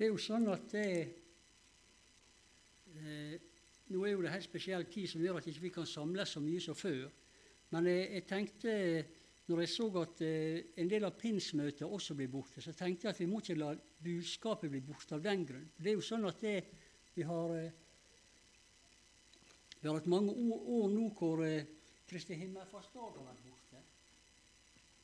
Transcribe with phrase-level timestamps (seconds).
[0.00, 0.82] Det er jo sånn at det
[2.96, 3.34] eh,
[3.92, 6.32] Nå er jo det helt spesiell tid som gjør at ikke vi ikke kan samles
[6.32, 7.10] så mye som før.
[7.74, 8.76] Men jeg, jeg tenkte,
[9.50, 13.12] når jeg så at eh, en del av pinsmøtet også blir borte, så tenkte jeg
[13.12, 15.68] at vi må ikke la budskapet bli borte av den grunn.
[15.76, 16.56] Det er jo sånn at det,
[17.18, 17.68] vi har eh,
[19.82, 21.68] vi har hatt mange år, år nå hvor eh,
[22.08, 23.84] Kristi himmelfartsdag har vært borte.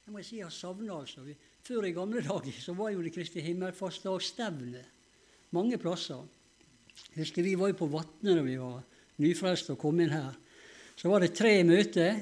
[0.06, 1.24] Det må jeg si jeg har savna, altså.
[1.66, 4.84] Før i gamle dager så var jo det Kristi himmelfartsdag-stevne
[5.58, 6.20] mange plasser.
[7.08, 8.84] Jeg husker vi var jo på Vatne da vi var
[9.18, 10.36] nyfrelste og kom inn her.
[10.94, 12.20] Så var det tre møter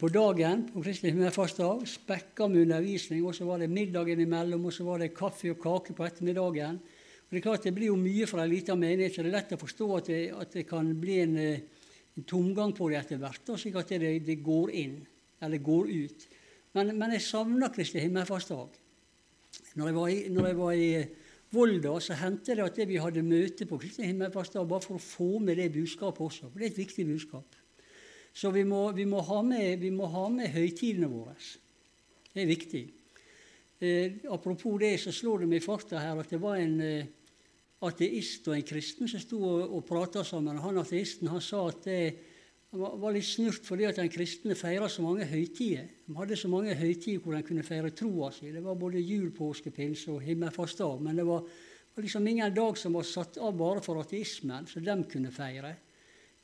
[0.00, 4.74] på dagen på Kristi himmelfartsdag, spekka med undervisning, og så var det middagen imellom, og
[4.74, 6.82] så var det kaffe og kake på ettermiddagen.
[6.82, 9.38] Og Det er klart det blir jo mye for en lita menighet, så det er
[9.38, 11.86] lett å forstå at det, at det kan bli en, eh,
[12.18, 14.98] en, tomgang på det etter hvert, slik at det, det, går inn,
[15.38, 16.28] eller går ut.
[16.76, 18.78] Men, men jeg savner Kristi himmelfartsdag.
[19.78, 20.90] Når jeg var i, når jeg var i
[21.50, 25.02] Volda så hendte det at det vi hadde møte på Kristi himmelfartsdag, bare for å
[25.02, 26.50] få med det budskapet også.
[26.50, 27.56] For det er et viktig budskap.
[28.30, 31.34] Så vi må, vi må, ha, med, vi må ha med høytidene våre.
[32.30, 32.84] Det er viktig.
[33.82, 37.08] Eh, apropos det, så slår det meg i farta her at det var en eh,
[37.88, 40.60] ateist og en kristen som sto og, og prata sammen.
[40.62, 42.02] Han ateisten han sa at det,
[42.70, 45.88] han var litt snurt fordi at den kristne feira så mange høytider.
[46.06, 48.52] De hadde så mange høytider hvor de kunne feire troa si.
[48.54, 51.02] Det var både jul, påske, pinse og himmelfastdag.
[51.02, 54.80] Men det var, var, liksom ingen dag som var satt av bare for ateismen, så
[54.86, 55.74] de kunne feire.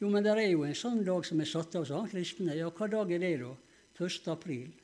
[0.03, 2.59] Jo, men det er jo en sånn dag som er satt av, sa han kristne.
[2.59, 3.55] Ja, hva dag er det, da?
[3.97, 4.29] 1.
[4.35, 4.75] april.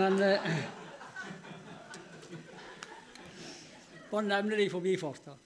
[0.00, 0.40] Men eh,
[4.10, 5.36] Bare nevne det i forbifarta.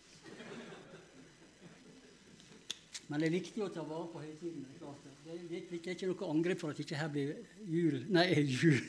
[3.09, 4.67] Men det er viktig å ta vare på høytiden.
[4.69, 7.31] Det, det, det, er ikke noe angrep for at ikke her blir
[7.69, 8.27] jul Nei,
[8.61, 8.81] jul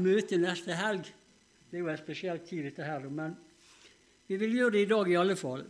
[0.00, 1.10] Møte neste helg.
[1.68, 3.04] Det er jo en spesiell tid, dette her.
[3.12, 3.34] Men
[4.28, 5.66] vi vil gjøre det i dag i alle fall.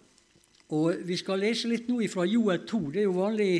[0.72, 2.80] Og vi skal lese litt nå fra Joel 2.
[2.94, 3.52] Det er jo vanlig,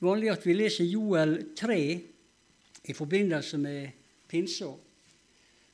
[0.00, 1.80] vanlig at vi leser Joel 3
[2.88, 3.92] i forbindelse med
[4.30, 4.70] pinsa.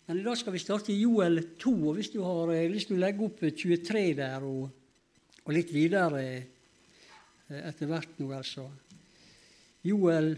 [0.06, 1.76] Men i dag skal vi starte i Joel 2.
[1.86, 4.66] og Hvis du har lyst til å legge opp 23 der og,
[5.46, 6.55] og litt videre Eh,
[7.48, 8.66] etter hvert nå, altså.
[9.86, 10.32] Joel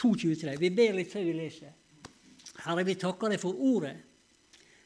[0.00, 0.56] 2,23.
[0.58, 1.74] Vi ber litt før vi leser.
[2.64, 3.96] Herre, vi takker deg for ordet,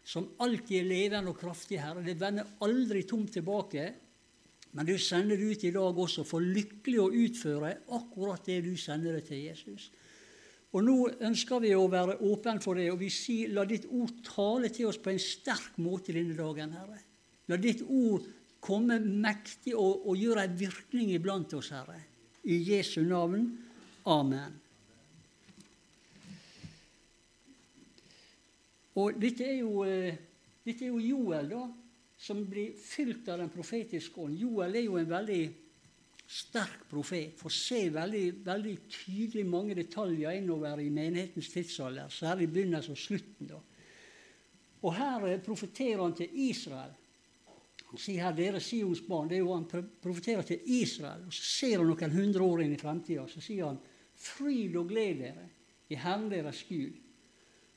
[0.05, 2.05] som alltid er levende og kraftig, Herre.
[2.05, 3.87] Det vender aldri tomt tilbake.
[4.75, 8.73] Men du sender det ut i dag også for lykkelig å utføre akkurat det du
[8.79, 9.87] sender det til Jesus.
[10.75, 14.17] Og Nå ønsker vi å være åpne for det, og vi sier la ditt ord
[14.27, 16.99] tale til oss på en sterk måte denne dagen, Herre.
[17.47, 18.27] La ditt ord
[18.65, 22.01] komme mektig og, og gjøre en virkning iblant oss, Herre.
[22.45, 23.47] I Jesu navn.
[24.09, 24.61] Amen.
[29.01, 30.15] Og dette er jo, eh,
[30.65, 31.65] dette er jo Joel, da,
[32.25, 34.39] som blir fylt av den profetiske ånd.
[34.39, 35.43] Joel er jo en veldig
[36.25, 42.95] sterk profet, får se veldig, veldig tydelig mange detaljer innover i menighetens tidsalder, særlig begynnelsen
[42.95, 43.51] og slutten.
[43.51, 43.59] da.
[44.85, 46.95] Og her eh, profeterer han til Israel.
[47.97, 49.29] Sier her 'dere Sions barn'.
[49.29, 51.27] Det er jo Han profeterer til Israel.
[51.27, 53.27] og Så ser han noen hundre år inn i fremtida.
[53.29, 53.79] Så sier han
[54.15, 55.49] 'fryd og gled dere
[55.89, 57.01] i Herren deres Gud'.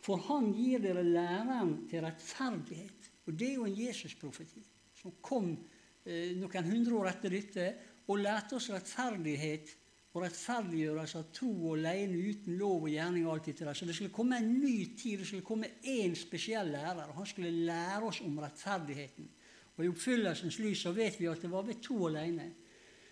[0.01, 3.11] For Han gir dere læreren til rettferdighet.
[3.25, 4.63] Og det er jo en Jesus-profeti
[4.95, 5.57] som kom
[6.05, 7.67] eh, noen hundre år etter dette
[8.07, 9.75] og lærte oss rettferdighet
[10.15, 13.25] og rettferdiggjørelse av tro og alene uten lov og gjerning.
[13.27, 13.73] og alt dette der.
[13.73, 17.09] Så det skulle komme en ny tid, det skulle komme én spesiell lærer.
[17.09, 19.29] og Han skulle lære oss om rettferdigheten.
[19.77, 22.49] Og I oppfyllelsens lys så vet vi at det var ved to alene.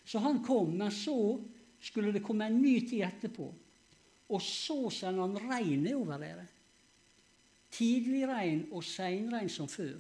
[0.06, 1.38] Så han kom, men så
[1.82, 3.48] skulle det komme en ny tid etterpå.
[4.34, 6.48] Og så sender han regnet over dere.
[7.76, 9.98] Tidlig regn og seinregn som før.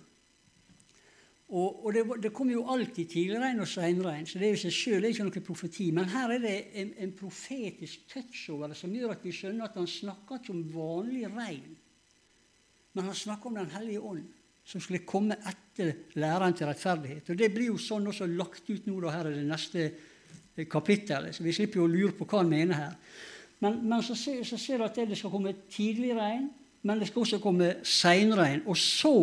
[1.45, 4.73] Og, og det, det, kommer jo alltid tidligregn og seinregn, så det er jo seg
[4.73, 5.91] sjøl ikke noe profeti.
[5.93, 9.67] Men her er det en, en, profetisk touch over det som gjør at vi skjønner
[9.67, 11.75] at han snakker ikke om vanlig regn,
[12.95, 14.25] men han snakker om Den hellige ånd
[14.65, 17.29] som skulle komme etter læreren til rettferdighet.
[17.29, 20.67] Og Det blir jo sånn også lagt ut nå da, her i det neste eh,
[20.69, 22.95] kapittelet, så vi slipper jo å lure på hva han mener her.
[23.61, 26.49] Men, men så, ser, så ser du at det skal komme tidlig regn,
[26.85, 28.65] men det skal også komme seinregn.
[28.69, 29.15] Og så,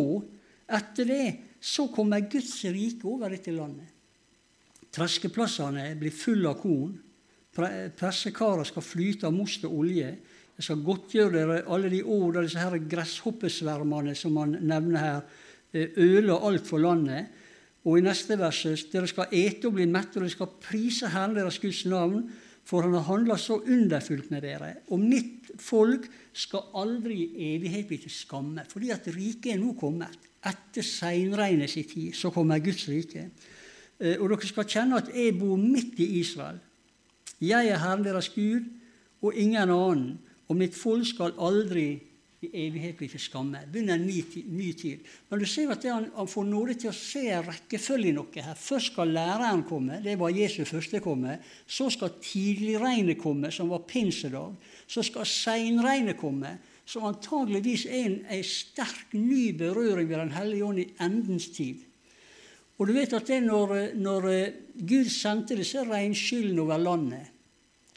[0.67, 1.27] etter det,
[1.63, 3.91] så kommer Guds rike over dette landet.
[4.93, 6.95] Treskeplassene blir fulle av korn.
[7.53, 10.09] Pressekarer skal flyte av most og olje.
[10.57, 15.23] Jeg skal godtgjøre dere alle de ord da disse her gresshoppesvermene som han nevner her,
[15.73, 17.31] øler alt for landet.
[17.83, 18.61] Og i neste vers
[18.91, 22.21] dere skal ete og bli mette, og dere skal prise Herren deres Guds navn,
[22.63, 24.69] for han har handla så underfullt med dere.
[24.93, 29.73] Og mitt folk skal aldri i evighet bli til skamme, fordi at riket er nå
[29.79, 30.29] kommet.
[30.43, 33.29] etter seinregnet sin tid, så kommer Guds rike.
[33.95, 36.57] Eh, og dere skal kjenne at jeg bor midt i Israel.
[37.39, 38.65] Jeg er Herren deres Gud
[39.23, 40.17] og ingen annen,
[40.49, 41.87] og mitt folk skal aldri
[42.43, 43.61] i evighet bli til skamme.
[43.71, 44.19] Begynner en ny,
[44.51, 45.05] ny, tid.
[45.29, 48.57] Men du ser at han, han, får nåde til å se rekkefølge i noe her.
[48.59, 51.37] Først skal læreren komme, det var Jesu første komme.
[51.67, 54.57] Så skal tidligregnet komme, som var pinsedag.
[54.87, 60.83] Så skal seinregnet komme, som antageligvis er en sterk ny berøring ved Den hellige ånd
[60.83, 61.85] i endens tid.
[62.77, 67.29] Og du vet at det når, når eh, Gud sendte disse regnskyllene over landet,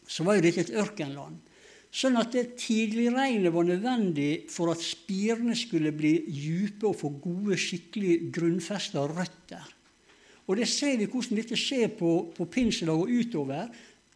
[0.06, 1.40] så var jo dette et ørkenland.
[1.96, 8.18] Sånn at tidligregnet var nødvendig for at spirene skulle bli dype og få gode, skikkelig
[8.36, 9.64] grunnfesta røtter.
[10.46, 13.70] Og det ser vi hvordan dette skjer på, på pinsedag og utover.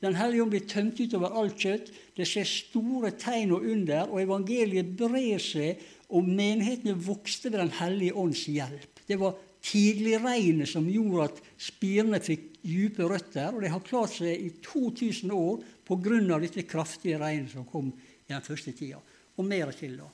[0.04, 1.88] Den hellige ånd blir tømt utover alt kjøtt.
[2.16, 5.80] Det skjer store tegn og under, og evangeliet brer seg,
[6.12, 9.02] og menighetene vokste ved Den hellige ånds hjelp.
[9.08, 14.32] Det var tidligregnet som gjorde at spirene fikk dype røtter, og det har klart seg
[14.32, 16.38] i 2000 år pga.
[16.38, 19.00] dette kraftige regnet som kom i den første tida.
[19.36, 20.08] Og mer til, da.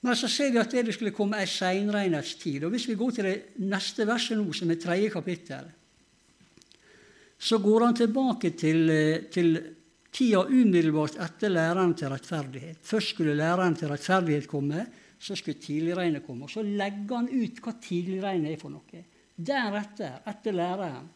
[0.00, 2.64] Men så ser vi at det skulle komme ei seinregnets tid.
[2.64, 5.66] Og hvis vi går til det neste verset nå, som er tredje kapittel,
[7.40, 8.80] så går han tilbake til,
[9.32, 9.58] til
[10.12, 12.80] tida umiddelbart etter læreren til rettferdighet.
[12.82, 14.86] Først skulle læreren til rettferdighet komme,
[15.20, 16.46] så skulle tidligregnet komme.
[16.46, 19.02] Og så legger han ut hva tidligregnet er for noe.
[19.36, 21.08] Deretter, etter læreren,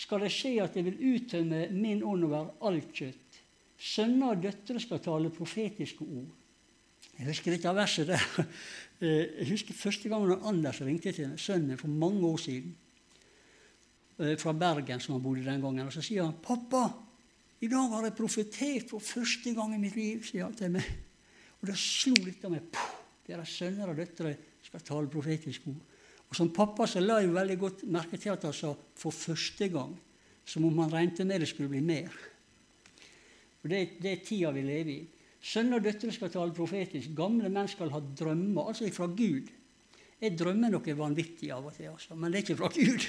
[0.00, 3.40] skal det skje at jeg vil uttømme min ånd over alt kjøtt.
[3.80, 6.28] Sønner og døtre skal tale profetiske ord.
[7.18, 8.22] Jeg husker dette verset der.
[9.00, 12.74] Jeg husker første gangen Anders ringte til sønnen for mange år siden.
[14.20, 15.86] Eh, fra Bergen, som han bodde den gangen.
[15.86, 16.82] Og så sier han 'Pappa,
[17.60, 20.84] i dag har jeg profetert for første gang i mitt liv', sier han til meg.
[21.62, 22.14] Og da slo
[22.44, 22.62] av meg.
[23.30, 24.34] Deres sønner og døtre
[24.66, 25.86] skal tale profetisk ord.
[26.30, 29.68] Og Som pappa så la jeg veldig godt merke til at han sa 'for første
[29.68, 29.98] gang',
[30.44, 32.10] som om han regnet med det skulle bli mer.
[33.62, 35.06] Og Det, det er tida vi lever i.
[35.40, 37.14] Sønner og døtre skal tale profetisk.
[37.16, 39.48] Gamle menn skal ha drømmer, altså fra Gud.
[40.20, 43.06] Jeg drømmer noe vanvittig av og til, altså, men det er ikke fra Gud.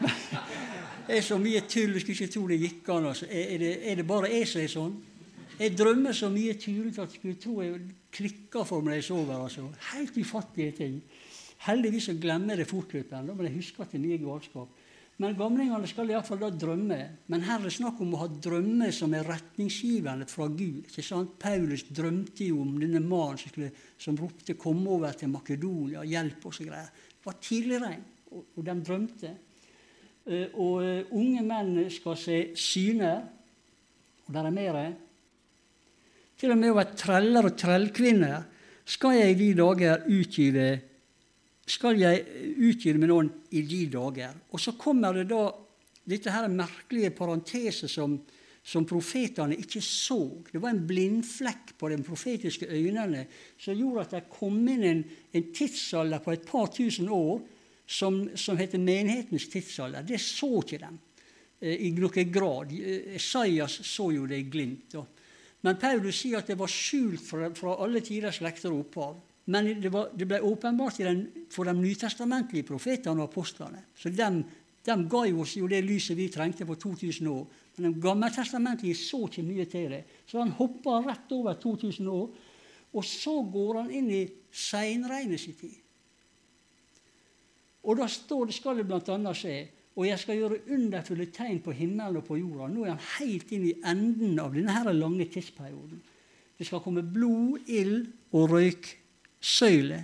[1.06, 3.04] Det er så mye tull, du skulle ikke tro det gikk an.
[3.06, 3.28] Altså.
[3.30, 4.94] Er, det, er, det, bare jeg som er sånn?
[5.56, 7.78] Jeg drømmer så mye tullete at jeg skulle tro jeg
[8.12, 9.38] klikka for meg da jeg sover.
[9.40, 9.68] Altså.
[9.94, 10.98] Helt ufattelige ting.
[11.64, 14.82] Heldigvis så glemmer jeg det fortløpende, men jeg husker at det er mye galskap.
[15.16, 16.98] Men gamlingene skal iallfall da drømme.
[17.32, 20.90] Men her er det snakk om å ha drømmer som er retningsgivende fra Gud.
[20.90, 21.38] ikke sant?
[21.40, 23.64] Paulus drømte jo om denne mannen som,
[23.96, 26.92] som ropte 'Kom over til Makedonia, hjelp oss' og greier.
[26.92, 27.96] Det var tidligere,
[28.30, 29.32] og, og de drømte.
[30.26, 33.24] Uh, og uh, unge menn skal se syner,
[34.26, 34.92] og der er mer.
[36.36, 38.44] Til og med over treller og trellkvinner
[38.86, 40.68] skal jeg i de dager utgive
[41.66, 42.22] skal jeg
[42.62, 43.28] utgyte med noen
[43.58, 44.34] i de dager.
[44.54, 45.48] Og så kommer det da
[46.06, 48.14] dette her merkelige parenteset som,
[48.62, 50.20] som profetene ikke så.
[50.46, 53.24] Det var en blindflekk på de profetiske øynene
[53.58, 55.02] som gjorde at det kom inn en,
[55.34, 57.42] en tidsalder på et par tusen år
[57.86, 60.06] som, som heter menighetens tidsalder.
[60.06, 61.02] Det så ikke dem
[61.58, 62.74] eh, i noen grad.
[63.18, 64.94] Esaias så jo det i glimt.
[64.94, 65.02] Da.
[65.66, 69.16] Men Paulus sier at det var skjult fra, fra alle tiders slekter og opphav.
[69.50, 71.00] Men det, var, det ble åpenbart
[71.54, 73.82] for de nytestamentlige profetene og apostlene.
[73.98, 74.28] Så de,
[74.86, 77.46] de ga oss jo det lyset vi trengte for 2000 år.
[77.76, 80.02] Men de gammeltestamentlige så ikke mye til det.
[80.26, 82.28] Så han hoppa rett over 2000 år.
[82.96, 85.74] Og så går han inn i seinregnet sin tid.
[87.86, 89.34] Og da står det, skal det bl.a.
[89.34, 89.58] skje
[89.96, 92.68] og jeg skal gjøre underfulle tegn på himmelen og på jorda.
[92.68, 96.02] Nå er han helt inn i enden av denne lange tidsperioden.
[96.56, 98.04] Det skal komme blod, ild
[98.36, 98.90] og røyk
[99.40, 100.02] søyle.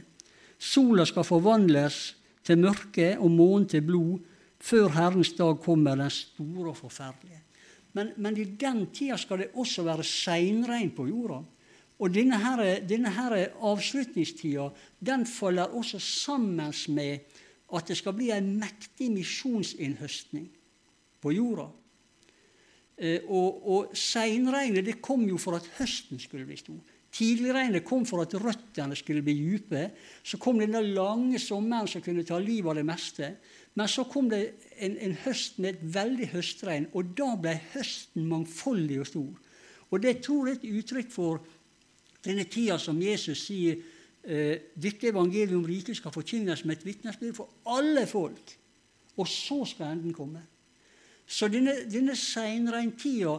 [0.57, 2.01] Sola skal forvandles
[2.45, 4.21] til mørke og månen til blod
[4.63, 7.41] før Herrens dag kommer, den store og forferdelige.
[7.93, 11.43] Men, men i den tida skal det også være seinregn på jorda.
[12.03, 14.71] Og denne, her, denne avslutningstida
[15.05, 17.19] den faller også sammen med
[17.73, 20.49] at det skal bli en mektig misjonsinnhøstning
[21.23, 21.69] på jorda.
[22.99, 26.81] Eh, og, og seinregnet det kom jo for at høsten skulle bli stor.
[27.13, 29.91] Tidligregnet kom for at røttene skulle bli dype.
[30.25, 33.29] Så kom denne lange sommeren som kunne ta livet av det meste.
[33.77, 34.43] Men så kom det
[34.79, 39.33] en, en høst med et veldig høstregn, og da ble høsten mangfoldig og stor.
[39.93, 41.43] Og det tror jeg er et uttrykk for
[42.25, 43.81] denne tida som Jesus sier
[44.23, 48.53] dette evangeliet om riket skal forkynnes som et vitnesbyrd for alle folk.
[49.19, 50.45] Og så skal enden komme.
[51.27, 53.39] Så denne, denne seinreintida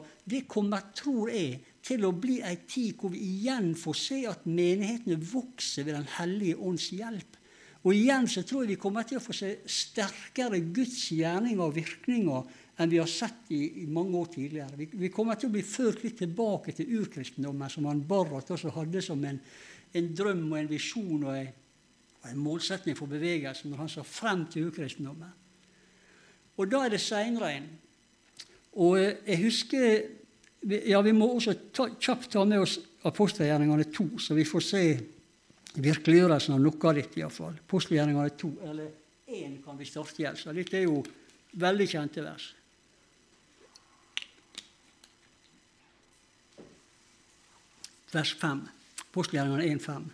[0.49, 5.19] kommer, tror jeg, til å bli ei tid hvor vi igjen får se at menighetene
[5.19, 7.39] vokser ved Den hellige ånds hjelp.
[7.83, 11.75] Og igjen så tror jeg vi kommer til å få se sterkere Guds gjerninger og
[11.75, 14.77] virkninger enn vi har sett i, i mange år tidligere.
[14.79, 18.71] Vi, vi, kommer til å bli ført litt tilbake til urkristendommen, som han Barrat også
[18.73, 19.41] hadde som en,
[19.93, 21.35] en drøm og en visjon og
[22.23, 25.31] og en, målsetning for bevegelsen når han sa frem til ukristendommen.
[26.55, 27.65] Og da er det seinrein.
[28.79, 30.03] Og eh, jeg husker
[30.63, 34.83] ja, Vi må også ta, kjapt ta med oss apostelgjerningene to, så vi får se
[35.75, 37.57] virkeliggjørelsen av noe av dette, iallfall.
[37.65, 38.87] Apostelgjerningene to, eller
[39.27, 40.29] én kan vi starte i.
[40.39, 41.01] Så dette er jo
[41.59, 42.47] veldig kjente vers.
[48.13, 48.63] Vers 5.
[49.13, 50.05] Apostelgjerningene 1,5.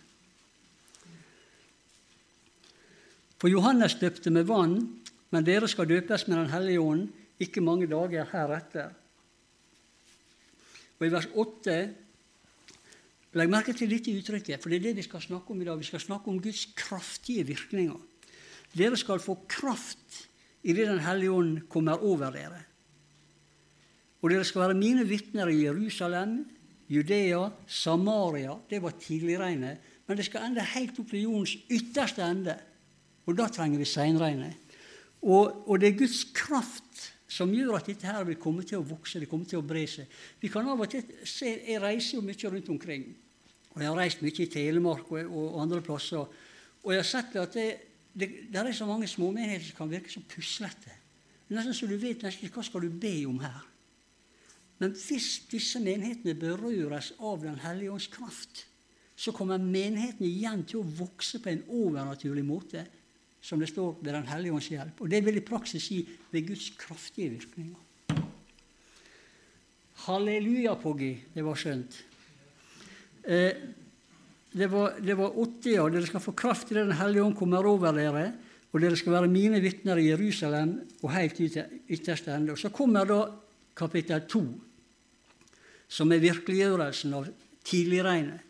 [3.40, 4.74] For Johannes døpte med vann,
[5.32, 7.06] men dere skal døpes med Den hellige ånd
[7.40, 8.92] ikke mange dager heretter.
[11.00, 11.80] Og i vers 8
[13.40, 15.78] Legg merke til dette uttrykket, for det er det vi skal snakke om i dag.
[15.78, 17.96] Vi skal snakke om Guds kraftige virkninger.
[18.74, 20.26] Dere skal få kraft
[20.66, 22.58] idet Den hellige ånd kommer over dere.
[24.20, 26.42] Og dere skal være mine vitner i Jerusalem,
[26.90, 29.78] Judea, Samaria Det var tidligregnet.
[30.06, 32.56] Men det skal ende helt opp til jordens ytterste ende.
[33.30, 34.56] Og da trenger vi seinregnet.
[35.22, 38.86] Og, og det er Guds kraft som gjør at dette her vil komme til å
[38.86, 40.08] vokse, det kommer til å bre seg.
[40.40, 43.04] Vi kan av og til se, Jeg reiser jo mye rundt omkring.
[43.70, 46.26] Og jeg har reist mye i Telemark og, og andre plasser.
[46.82, 47.68] Og jeg har sett at det,
[48.18, 50.96] det, det er så mange småmenigheter som kan virke så puslete.
[51.50, 53.69] Nesten så du vet nesten hva skal du be om her.
[54.80, 58.64] Men hvis disse menighetene berøres av Den hellige ånds kraft,
[59.20, 62.86] så kommer menighetene igjen til å vokse på en overnaturlig måte
[63.44, 65.02] som det står ved Den hellige ånds hjelp.
[65.04, 66.00] Og det vil i praksis si
[66.32, 67.86] ved Guds kraftige virkninger.
[70.06, 71.12] Halleluja, Poggi.
[71.34, 71.98] Det var skjønt.
[73.28, 73.52] Eh,
[74.50, 75.84] det var, det var åtte, ja.
[75.92, 78.30] Dere skal få kraft i Den hellige ånd kommer over dere.
[78.72, 82.54] Og dere skal være mine vitner i Jerusalem og helt til ytterste ende.
[82.54, 83.20] Og så kommer da
[83.76, 84.42] kapittel to,
[85.90, 87.26] som er virkeliggjørelsen av
[87.66, 88.46] tidligregnet.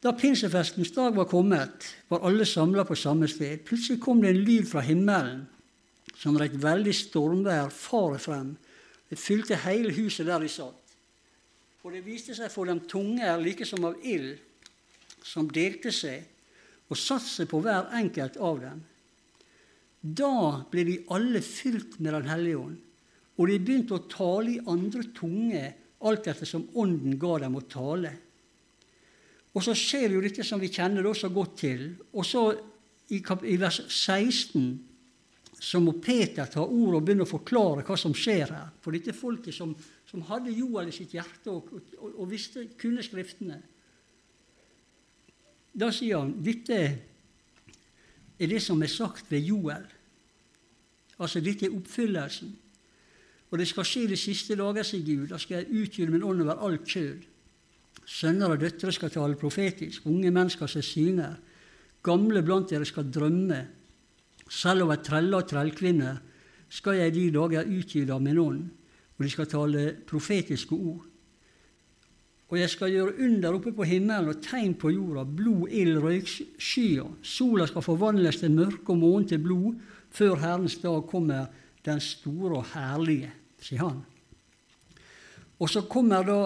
[0.00, 3.64] Da pinsefestens dag var kommet, var alle samla på samme sted.
[3.66, 5.46] Plutselig kom det en lyd fra himmelen,
[6.16, 8.52] som var et veldig stormvær farer frem.
[9.10, 10.94] Det fylte hele huset der de satt.
[11.82, 14.36] Og det viste seg for dem tunger like som av ild,
[15.22, 16.24] som delte seg
[16.90, 18.80] og satte seg på hver enkelt av dem.
[20.02, 22.78] Da ble de alle fylt med Den hellige ånd,
[23.36, 25.74] og de begynte å tale i andre tunger
[26.06, 28.12] alt etter som Ånden ga dem å tale.
[29.56, 31.86] Og så skjer jo dette som vi kjenner det også godt til.
[32.12, 32.42] Og så
[33.12, 34.66] i, i vers 16
[35.56, 38.74] så må Peter ta ordet og begynne å forklare hva som skjer her.
[38.84, 39.72] For dette folket som,
[40.08, 43.62] som hadde Joel i sitt hjerte og, og, og visste, kunne Skriftene.
[45.76, 46.76] Da sier han dette
[48.36, 49.84] er det som er sagt ved Joel.
[51.16, 52.52] Altså dette er oppfyllelsen.
[53.50, 55.28] Og det skal skje de siste dager, sier Gud.
[55.30, 57.24] Da skal jeg utgyte min ånd over alt kjød.
[58.06, 61.34] Sønner og døtre skal tale profetisk, unge menn skal se syner,
[62.06, 63.58] gamle blant dere skal drømme.
[64.46, 66.20] Selv over treller og trellkvinner
[66.70, 68.62] skal jeg de dager utgyte av min ånd,
[69.16, 71.02] og de skal tale profetiske ord.
[72.46, 77.08] Og jeg skal gjøre under oppe på himmelen og tegn på jorda, blod, ild, røykskyer.
[77.26, 79.80] Sola skal forvandles til mørke og månen til blod,
[80.14, 81.48] før Herrens dag kommer
[81.86, 83.30] den store og herlige,
[83.62, 84.02] sier han.
[85.56, 86.38] Og så kommer da,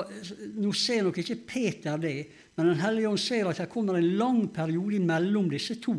[0.60, 4.16] Nå ser nok ikke Peter det, men Den hellige ånd ser at det kommer en
[4.16, 5.96] lang periode mellom disse to,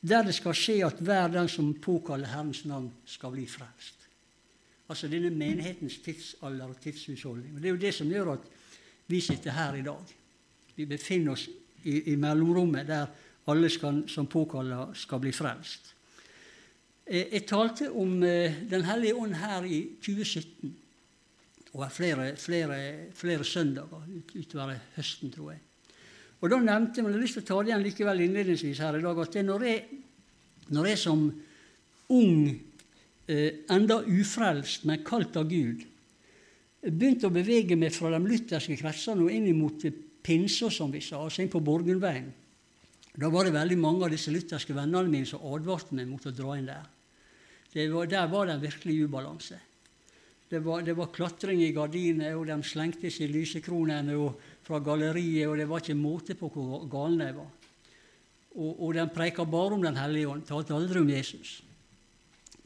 [0.00, 3.96] der det skal skje at hver den som påkaller Herrens navn, skal bli frelst.
[4.88, 7.56] Altså denne menighetens tidsalder og tidshusholdning.
[7.56, 8.46] Og Det er jo det som gjør at
[9.06, 10.14] vi sitter her i dag.
[10.76, 11.48] Vi befinner oss
[11.84, 13.06] i, i mellomrommet der
[13.48, 15.94] alle skal, som påkaller, skal bli frelst.
[17.08, 20.76] Jeg, jeg talte om uh, Den hellige ånd her i 2017
[21.78, 22.76] og flere, flere,
[23.14, 25.60] flere søndager utover høsten, tror jeg.
[26.40, 28.98] Og Da nevnte men jeg har lyst til å ta det igjen likevel innledningsvis her
[28.98, 30.00] i dag, at når jeg,
[30.74, 31.22] når jeg som
[32.08, 32.48] ung,
[33.28, 35.84] eh, enda ufrelst, men kalt av Gud,
[36.82, 39.82] begynte å bevege meg fra de lutherske kretsene og inn mot
[40.22, 42.32] pinser, som vi sa, altså inn på Borgundveien,
[43.18, 46.34] da var det veldig mange av disse lutherske vennene mine som advarte meg mot å
[46.34, 46.86] dra inn der.
[47.74, 49.58] Var, der var det en virkelig ubalanse.
[50.48, 54.16] Det var, det var, klatring i gardinene, og de slengte seg lysekronene
[54.64, 57.50] fra galleriet, og det var ikke måte på hvor galne de var.
[58.56, 61.58] Og, og de preika bare om Den hellige ånd, talte aldri om Jesus.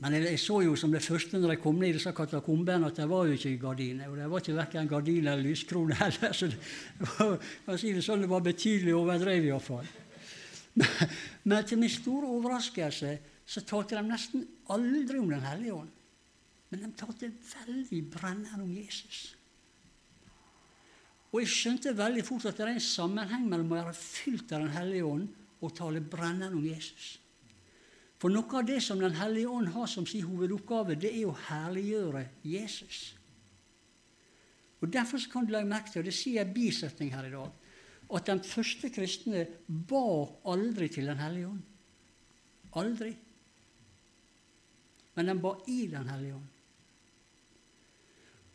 [0.02, 2.88] Men jeg, jeg, så jo som det første når jeg kom ned i disse katakombene,
[2.90, 4.08] at det var jo ikke gardiner.
[4.10, 6.32] Og det var ikke verken gardiner eller lyskroner heller.
[6.34, 6.58] Så det
[7.18, 9.90] var, si det sånn, det var betydelig overdrevet iallfall.
[11.50, 13.12] Men til min store overraskelse
[13.46, 15.90] så talte de nesten aldri om Den hellige ånd.
[16.70, 19.36] Men de talte veldig brennende om Jesus.
[21.32, 24.66] Og jeg skjønte veldig fort at det er en sammenheng mellom å være fylt av
[24.66, 25.28] Den hellige ånd
[25.62, 27.16] og tale brennende om Jesus.
[28.22, 31.38] For noe av det som Den hellige ånd har som sin hovedoppgave, det er å
[31.48, 33.16] herliggjøre Jesus.
[34.82, 37.50] Og Derfor kan du legge merke til, og det sier en bisetning her i dag,
[38.12, 40.06] at de første kristne ba
[40.52, 41.62] aldri til Den hellige ånd.
[42.76, 43.12] Aldri.
[45.14, 46.50] Men den var i Den hellige ånd.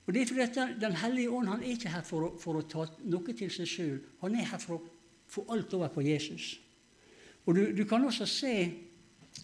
[0.08, 2.68] Og det er fordi Den hellige ånd han er ikke her for å, for å
[2.70, 3.98] ta noe til seg sjøl.
[4.24, 4.84] Han er her for å
[5.28, 6.56] få alt over på Jesus.
[7.46, 8.56] Og du, du kan også se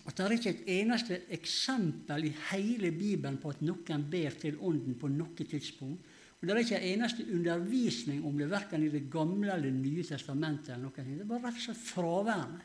[0.08, 4.58] at det er ikke et eneste eksempel i hele Bibelen på at noen ber til
[4.60, 6.08] Ånden på noe tidspunkt.
[6.40, 9.80] Og Det er ikke en eneste undervisning om det, verken i Det gamle eller Det
[9.80, 10.74] nye testamentet.
[10.74, 11.18] eller noe.
[11.20, 12.62] Det bare rett og slett fraværende.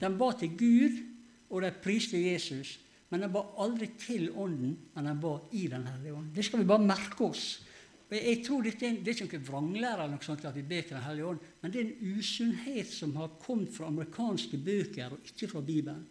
[0.00, 0.96] De ba til Gud,
[1.50, 2.78] og de priste Jesus.
[3.10, 6.30] Men han ba aldri til Ånden, men han ba i Den hellige ånd.
[6.34, 7.48] Det skal vi bare merke oss.
[8.10, 11.06] Jeg tror Det er, ikke noe vranglære eller noe sånt at vi ber til Den
[11.06, 15.48] hellige ånd, men det er en usunnhet som har kommet fra amerikanske bøker, og ikke
[15.48, 16.06] fra Bibelen.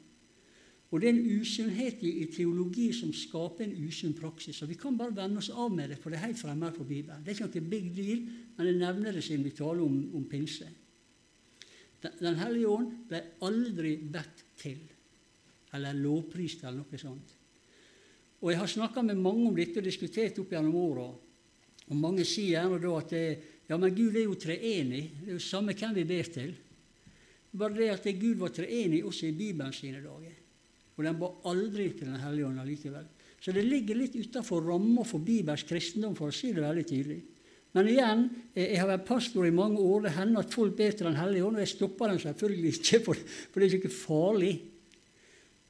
[0.89, 4.61] Og det er en usunnhet i, teologi som skaper en usunn praksis.
[4.63, 6.83] Og Vi kan bare vende oss av med det, for det er helt fremmed for
[6.83, 7.21] Bibelen.
[7.23, 8.23] Det er ikke noe big deal,
[8.57, 10.69] men jeg nevner det siden vi taler om, om pinse.
[12.01, 14.79] Den, den hellige ånd ble aldri bedt til,
[15.73, 17.35] eller lovprist, eller noe sånt.
[18.39, 21.09] Og Jeg har snakka med mange om dette og diskutert opp gjennom åra.
[21.89, 23.23] Og mange sier gjerne da at det,
[23.67, 25.03] ja, men Gud er jo treenig.
[25.19, 26.53] Det er jo samme hvem vi ber til.
[27.51, 30.37] Bare det at Gud var treenig også i Bibelen sine dager.
[30.95, 33.07] Og den ba aldri til Den hellige ånd allikevel.
[33.39, 37.19] Så det ligger litt utafor ramma for bibelsk kristendom, for å si det veldig tydelig.
[37.77, 38.23] Men igjen,
[38.57, 40.07] jeg har vært pastor i mange år.
[40.07, 42.99] Det hender at folk ber til Den hellige ånd, og jeg stopper dem selvfølgelig ikke,
[43.05, 44.53] for det er ikke farlig.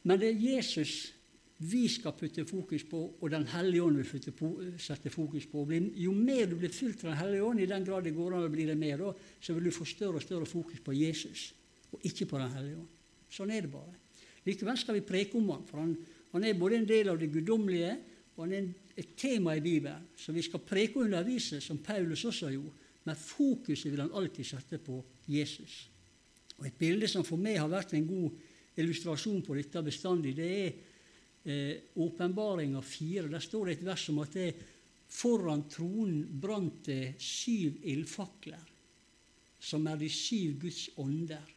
[0.03, 1.13] Men det er Jesus
[1.59, 5.65] vi skal putte fokus på, og Den hellige ånd vil på, sette fokus på.
[5.95, 8.45] Jo mer du blir fylt av Den hellige ånd, i den grad det går an
[8.47, 9.03] å bli det mer,
[9.41, 11.53] så vil du få større og større fokus på Jesus,
[11.91, 12.93] og ikke på Den hellige ånd.
[13.29, 13.97] Sånn er det bare.
[14.45, 15.91] Likevel skal vi preke om han, for han,
[16.31, 17.97] han er både en del av det guddommelige
[18.39, 20.05] og han er et tema i Bibelen.
[20.15, 24.47] Så vi skal preke og undervise, som Paulus også gjort, men fokuset vil han alltid
[24.47, 25.89] sette på Jesus.
[26.57, 28.31] Og Et bilde som for meg har vært en god
[28.79, 30.71] illustrasjon på dette bestandig, det er
[31.43, 33.27] eh, åpenbaringa fire.
[33.31, 34.49] Der står det et vers om at det
[35.09, 38.65] foran tronen brant det syv ildfakler,
[39.59, 41.55] som er de syv Guds ånder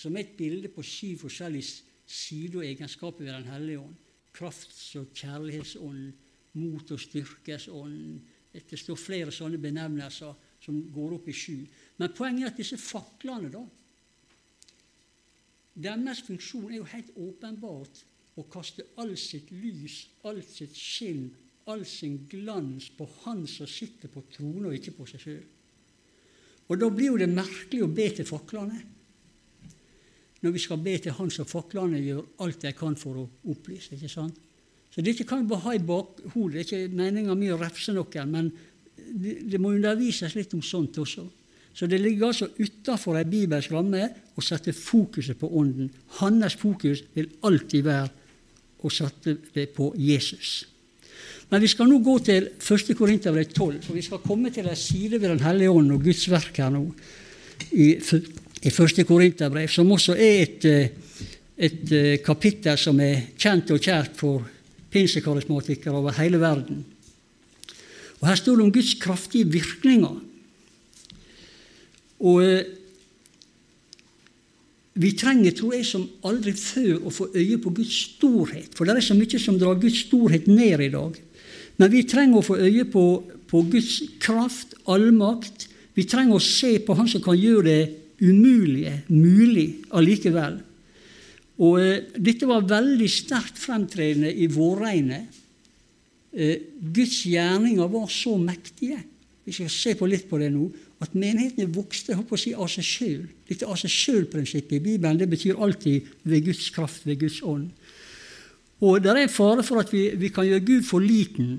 [0.00, 3.96] som et bilde på syv forskjellige sider og egenskaper ved Den hellige ånd.
[4.32, 6.12] Krafts- og kjærlighetsånd,
[6.52, 8.20] mot- og styrkesånd.
[8.52, 11.66] Det står flere sånne benevnelser som går opp i sju.
[11.98, 13.62] Men poenget er at disse faklene, da
[15.80, 18.02] Deres funksjon er jo helt åpenbart
[18.38, 21.30] å kaste all sitt lys, all sitt skinn,
[21.70, 25.42] all sin glans på Han som sitter på tronen, og ikke på seg sjøl.
[26.70, 28.80] Og da blir jo det merkelig å be til faklene
[30.40, 33.92] når vi skal be til Han som faklene gjør alt de kan for å opplyse.
[33.94, 34.38] ikke sant?
[34.90, 36.54] Så dette kan vi bare ha i bakhodet.
[36.54, 38.48] Det er ikke meninga mi å refse noen, men
[38.96, 41.26] det, det, må undervises litt om sånt også.
[41.74, 45.90] Så det ligger altså utafor ei bibelsk ramme å sette fokuset på Ånden.
[46.18, 48.10] Hans fokus vil alltid være
[48.82, 50.66] å sette det på Jesus.
[51.50, 52.92] Men vi skal nå gå til 1.
[52.98, 56.28] Korinterbrev 12, for vi skal komme til ei side ved Den hellige ånd og Guds
[56.30, 56.84] verk her nå.
[57.74, 57.88] I
[58.60, 60.88] i første Korinterbrev, som også er et, eh,
[61.56, 64.46] et, eh, kapittel som er kjent og kjært for
[64.90, 66.84] pinsekarismatikere over hele verden.
[68.20, 70.20] Og Her står det om Guds kraftige virkninger.
[72.20, 72.68] Og eh,
[75.00, 78.74] vi trenger, tror jeg, som aldri før å få øye på Guds storhet.
[78.76, 81.16] For det er så mye som drar Guds storhet ned i dag.
[81.80, 83.04] Men vi trenger å få øye på,
[83.48, 85.68] på Guds kraft, allmakt.
[85.96, 87.80] Vi trenger å se på Han som kan gjøre det
[88.20, 90.58] umulige mulig allikevel.
[91.60, 95.40] Og eh, Dette var veldig sterkt fremtredende i vårregnet.
[96.32, 96.60] Eh,
[96.92, 99.00] Guds gjerninger var så mektige,
[99.44, 100.66] vi skal se på litt på det nå,
[101.00, 103.22] at menighetene vokste å si, av seg sjøl.
[103.48, 107.70] Dette av seg sjøl-prinsippet i Bibelen det betyr alltid ved Guds kraft, ved Guds ånd.
[108.80, 111.58] Og Det er en fare for at vi, vi kan gjøre Gud for liten,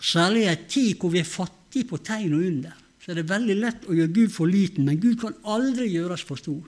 [0.00, 3.30] særlig i en tid hvor vi er fattige på tegn og under så er det
[3.30, 6.60] veldig lett å gjøre Gud for liten, men Gud kan aldri gjøres for stor.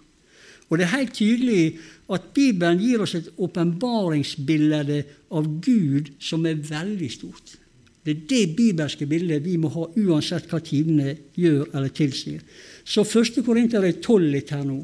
[0.70, 1.64] Og det er helt tydelig
[2.12, 5.02] at Bibelen gir oss et åpenbaringsbilde
[5.36, 7.58] av Gud som er veldig stort.
[8.02, 12.42] Det er det bibelske bildet vi må ha uansett hva tidene gjør eller tilsier.
[12.84, 13.38] Så 1.
[13.46, 14.80] Korinter er 12 litt her nå.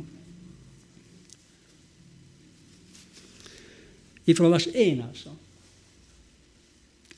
[4.28, 5.34] Ifra vers 1, altså.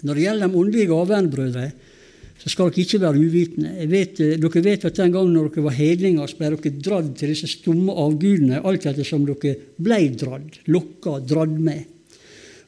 [0.06, 1.64] Når det gjelder de åndelige gavene, brødre,
[2.40, 3.72] så skal dere ikke være uvitende.
[3.90, 7.34] Vet, eh, dere vet at den gangen når dere var hedninger, ble dere dradd til
[7.34, 11.84] disse stumme avgudene, alt etter som dere ble dradd, lokka, dradd med.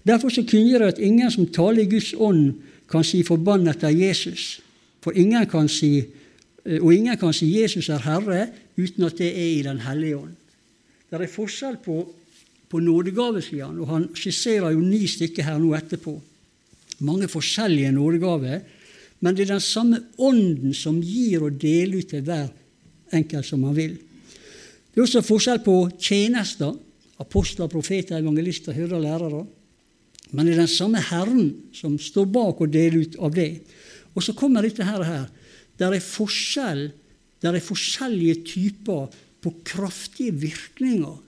[0.05, 2.59] Derfor så kunngjør jeg at ingen som taler i Guds ånd,
[2.93, 4.61] kan si 'forbannet er Jesus'.
[5.01, 6.05] For ingen kan si,
[6.67, 10.17] eh, og ingen kan si 'Jesus er Herre' uten at det er i Den hellige
[10.17, 10.37] ånd.
[11.11, 12.15] Det er forskjell på,
[12.69, 16.21] på nådegavesida, og han skisserer jo ni stykker her nå etterpå.
[17.01, 18.61] Mange forskjellige nådegaver
[19.23, 22.49] men det er den samme ånden som gir og deler ut til hver
[23.15, 23.95] enkelt som han vil.
[23.95, 26.75] Det er også forskjell på tjenester,
[27.23, 29.45] apostler, profeter, evangelister, hyrder lærere.
[30.33, 33.51] Men det er den samme Herren som står bak og deler ut av det.
[34.17, 35.05] Og så kommer dette her.
[35.05, 35.27] her.
[35.77, 36.87] Det er forskjell,
[37.43, 41.19] der er forskjellige typer på kraftige virkninger.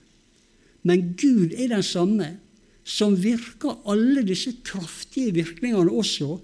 [0.84, 2.36] Men Gud er den samme
[2.84, 6.36] som virker alle disse kraftige virkningene også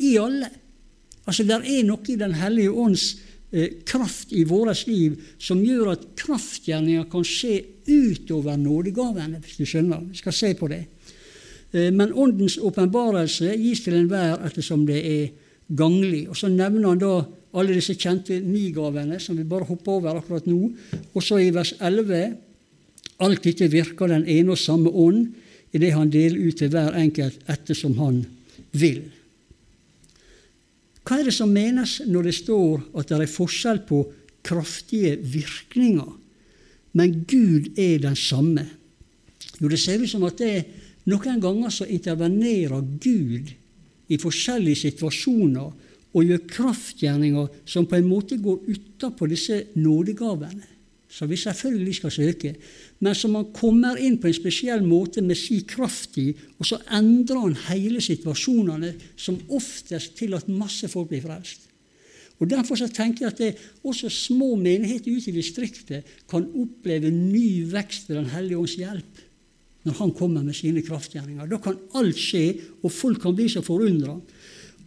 [0.00, 0.48] i alle.
[1.26, 3.16] Altså, Det er noe i Den hellige ånds
[3.52, 9.66] eh, kraft i vårt liv som gjør at kraftgjerninger kan skje utover nådegavene, hvis du
[9.68, 10.00] skjønner.
[10.08, 10.86] Vi skal se på det.
[11.72, 15.30] Eh, men Åndens åpenbarelse gis til enhver ettersom det er
[15.68, 16.28] ganglig.
[16.28, 17.14] Og Så nevner han da
[17.52, 20.72] alle disse kjente nigavene, som vi bare hopper over akkurat nå.
[21.14, 22.36] Og så i vers 11
[23.22, 25.28] alt dette virker den ene og samme ånd
[25.72, 28.24] i det han deler ut til hver enkelt ettersom han
[28.72, 29.04] vil.
[31.02, 34.04] Hva er det som menes når det står at det er forskjell på
[34.46, 36.10] kraftige virkninger,
[36.98, 38.66] men Gud er den samme?
[39.60, 40.54] Jo, det ser ut som at det
[41.10, 43.50] noen ganger så intervenerer Gud
[44.12, 50.68] i forskjellige situasjoner og gjør kraftgjerninger som på en måte går utapå disse nådegavene,
[51.08, 52.54] som vi selvfølgelig skal søke
[53.02, 56.28] men som han kommer inn på en spesiell måte med si kraft i,
[56.62, 61.66] og så endrer han hele situasjonene, som oftest til at masse folk blir frelst.
[62.38, 63.50] Og Derfor så tenker jeg at det,
[63.86, 69.20] også små menigheter ute i distriktet kan oppleve ny vekst ved Den hellige ånds hjelp
[69.82, 71.48] når han kommer med sine kraftgjerninger.
[71.50, 72.44] Da kan alt skje,
[72.82, 74.14] og folk kan bli så forundra.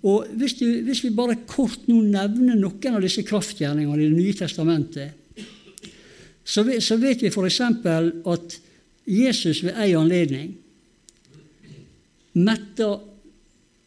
[0.06, 4.38] Og hvis, hvis, vi bare kort nå nevner noen av disse kraftgjerningene i Det nye
[4.38, 5.22] testamentet,
[6.46, 7.62] så, så vet vi f.eks.
[7.66, 8.60] at
[9.06, 10.54] Jesus ved ei anledning
[12.36, 13.00] metta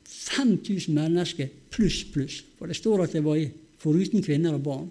[0.09, 2.43] 5000 mennesker pluss, pluss.
[2.59, 3.39] For det står at det var
[3.79, 4.87] foruten kvinner og barn.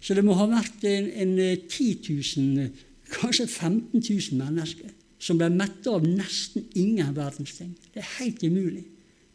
[0.00, 1.34] Så det må ha vært en, en
[1.68, 1.88] 10
[2.36, 2.70] 000,
[3.16, 7.74] kanskje 15 000 mennesker som ble mette av nesten ingen verdens ting.
[7.92, 8.84] Det er helt umulig.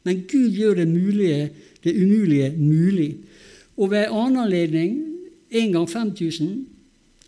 [0.05, 1.49] Men Gud gjør det, mulige,
[1.83, 3.11] det umulige mulig.
[3.77, 4.95] Og ved en annen anledning,
[5.49, 6.55] en gang 5000,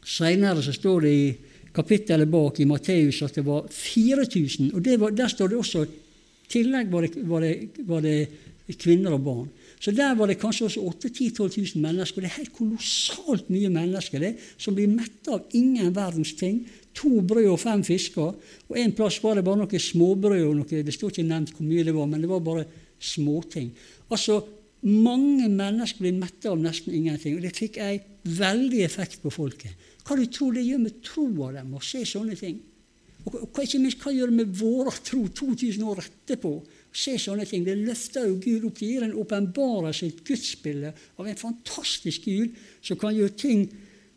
[0.08, 1.32] Seinere så står det i
[1.76, 4.72] kapittelet bak i Matteus at det var 4000.
[4.74, 5.90] Og var, der står det også i
[6.48, 8.18] tillegg var det, var, det, var det,
[8.80, 9.50] kvinner og barn.
[9.80, 12.22] Så der var det kanskje også 8 10 12 000 mennesker.
[12.22, 16.64] Det er helt kolossalt mye mennesker det, som blir mette av ingen verdens ting.
[16.98, 18.36] To brød og fem fisker.
[18.68, 20.44] Og en plass var det bare noe småbrød.
[20.48, 22.66] og noe, Det sto ikke nevnt hvor mye det var, men det var bare
[23.00, 23.72] småting.
[24.10, 24.44] Altså,
[24.88, 27.36] Mange mennesker blir mette av nesten ingenting.
[27.36, 29.74] Og det fikk en veldig effekt på folket.
[30.06, 32.60] Hva du tror det gjør med troa dem å se sånne ting?
[33.28, 36.54] Og ikke minst, hva gjør det med vår tro 2000 år etterpå?
[36.96, 37.66] Se sånne ting.
[37.66, 38.78] Det løfter jo Gud opp.
[38.80, 43.66] Det gir en åpenbarelse, et gudsbilde av en fantastisk Gud som kan gjøre ting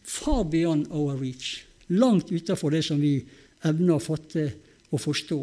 [0.06, 1.64] far beyond our reach.
[1.90, 3.16] Langt utenfor det som vi
[3.66, 4.46] evner å fatte
[4.90, 5.40] og forstå.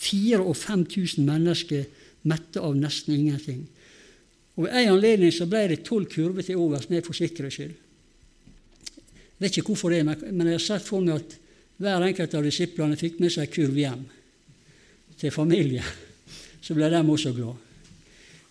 [0.00, 1.84] 4000 og 5000 mennesker
[2.28, 3.62] mette av nesten ingenting.
[4.56, 7.76] Og Ved en anledning så ble det tolv kurver til overs med for sikkerhets skyld.
[9.40, 11.36] Jeg vet ikke hvorfor det, men jeg har sett for meg at
[11.80, 14.02] hver enkelt av disiplene fikk med seg kurv hjem
[15.20, 15.84] til familie.
[16.64, 17.56] Så ble de også glad.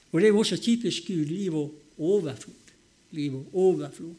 [0.10, 1.30] Og Det er jo også typisk Gud.
[1.30, 2.74] Liv og overflod.
[3.14, 4.16] Og overflod.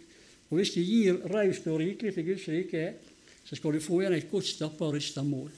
[0.50, 2.92] Og Hvis du gir raust og rikelig til Guds rike,
[3.46, 5.50] så skal du få igjen et godt stappa og rista mål.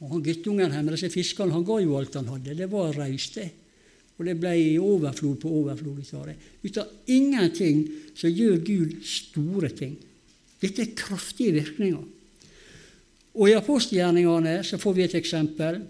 [0.00, 2.54] Og han Guttungen her med disse fiskene han ga jo alt han hadde.
[2.54, 3.48] Det var raust, det.
[4.16, 6.00] Og det ble overflod på overflod.
[6.64, 7.82] Ut av ingenting
[8.16, 9.96] så gjør Gud store ting.
[10.60, 12.04] Dette er kraftige virkninger.
[13.36, 15.82] Og I apostelgjerningene så får vi et eksempel.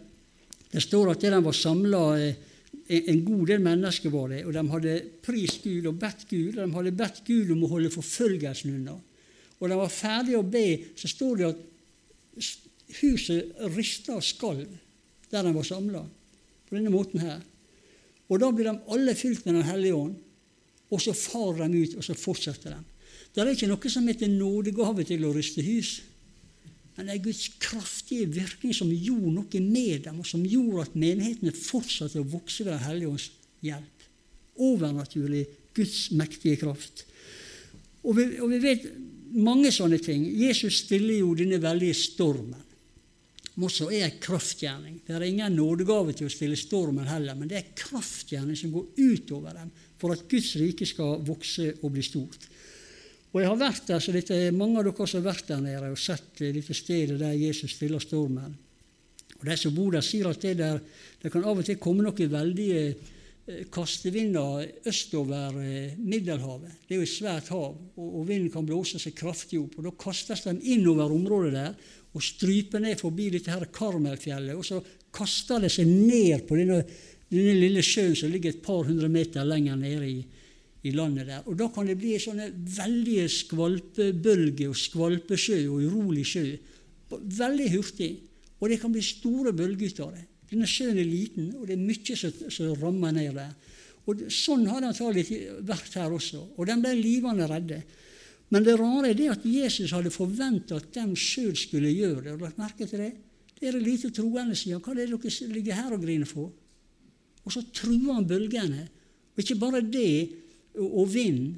[0.72, 2.40] Det står at det de var samla eh,
[2.86, 4.94] en god del mennesker var det, og de hadde
[5.24, 6.54] prist Gud og bedt Gud.
[6.54, 8.94] og De hadde bedt Gud om å holde forfølgelsen unna.
[9.58, 10.66] Og de var ferdige å be,
[10.98, 11.64] så står det at
[13.00, 14.68] huset rista og skalv
[15.32, 16.04] der de var samla.
[16.66, 17.40] På denne måten her.
[18.30, 20.14] Og da blir de alle fylt med Den hellige ånd,
[20.90, 22.80] og så farer de ut, og så fortsetter de.
[23.34, 25.98] Det er ikke noe som heter nådegave til å riste hus.
[26.96, 30.96] Men det er Guds kraftige virkning som gjorde noe med dem, og som gjorde at
[30.96, 33.26] menighetene fortsatte å vokse ved Den hellige ånds
[33.64, 34.06] hjelp.
[34.64, 35.44] Overnaturlig
[35.76, 37.04] Guds mektige kraft.
[38.06, 38.86] Og vi, og vi, vet
[39.36, 40.24] mange sånne ting.
[40.38, 42.62] Jesus stiller jo denne veldige stormen,
[43.50, 45.00] som også er en kraftgjerning.
[45.04, 48.88] Det er ingen nådegave til å stille stormen heller, men det er kraftgjerning som går
[48.96, 52.48] utover dem for at Guds rike skal vokse og bli stort.
[53.36, 55.90] Og jeg har vært der, så dette mange av dere som har vært der nede
[55.92, 58.54] og sett dette stedet der Jesus stiller stormen.
[59.36, 60.78] Og De som bor der, sier at det, der,
[61.20, 66.78] det kan av og til komme noen veldige eh, kastevinder østover eh, Middelhavet.
[66.88, 69.76] Det er jo et svært hav, og, vinden kan blåse seg kraftig opp.
[69.76, 71.76] og Da kastes de innover området der
[72.16, 74.56] og stryper ned forbi dette her Karmelfjellet.
[74.56, 74.80] Og så
[75.12, 76.80] kaster de seg ned på denne,
[77.28, 80.18] denne lille sjøen som ligger et par hundre meter lenger nede i,
[80.86, 81.42] i landet der.
[81.46, 86.46] Og Da kan det bli sånne veldige skvalpebølger og skvalpesjø og urolig sjø.
[87.10, 88.10] Veldig hurtig.
[88.60, 90.24] Og det kan bli store bølger ut av det.
[90.50, 93.54] Denne sjøen er liten, og det er mye som, rammer ned der.
[94.06, 96.42] Og Sånn har det antakelig vært her også.
[96.56, 97.82] Og den ble livende redde.
[98.54, 102.30] Men det rare er det at Jesus hadde forventa at de sjøl skulle gjøre det.
[102.30, 103.12] Har du lagt merke til det?
[103.58, 106.52] Dere lite troende, sier Hva er det dere ligger her og griner for?
[107.46, 108.86] Og så truer han bølgene.
[109.34, 110.30] Og ikke bare det,
[110.80, 111.54] og vind.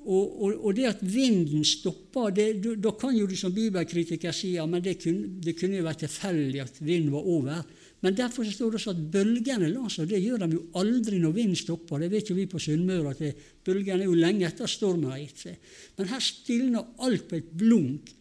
[0.00, 4.64] Og, og, og, det at vinden stopper, da kan jo du som bibelkritiker si ja,
[4.66, 7.60] men det kunne, det kunne jo vært tilfeldig at vinden var over.
[8.00, 10.08] Men derfor står det også at bølgene seg.
[10.08, 12.00] Det gjør de jo aldri når vinden stopper.
[12.00, 13.34] Det vet jo vi på Sunnmøre, at det,
[13.66, 15.72] bølgene er jo lenge etter stormen har gitt seg.
[15.98, 18.14] Men her stilner alt på et blunk,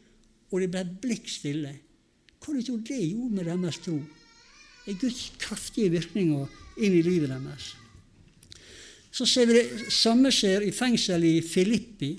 [0.51, 1.71] og det ble blikk stille.
[2.39, 3.95] Hva du tror det gjorde med deres tro?
[4.83, 7.71] Det er Guds kraftige virkninger inn i livet deres.
[9.11, 12.11] Så ser vi det samme skjer i fengselet i Filippi.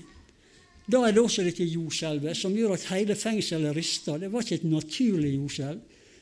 [0.91, 4.19] Da er det også dette jordskjelvet som gjør at hele fengselet rister.
[4.19, 5.79] Det var ikke et naturlig jordskjelv.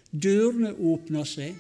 [0.10, 1.56] Dørene åpner seg.